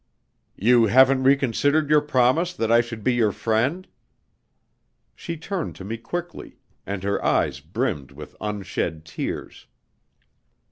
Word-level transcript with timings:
"You 0.55 0.85
haven't 0.85 1.21
reconsidered 1.25 1.91
your 1.91 2.01
promise 2.01 2.55
that 2.55 2.71
I 2.71 2.81
should 2.81 3.03
be 3.03 3.13
your 3.13 3.31
friend?" 3.31 3.87
She 5.15 5.37
turned 5.37 5.75
to 5.75 5.83
me 5.85 5.97
quickly, 5.97 6.57
and 6.87 7.03
her 7.03 7.23
eyes 7.23 7.59
brimmed 7.59 8.11
with 8.11 8.35
unshed 8.41 9.05
tears. 9.05 9.67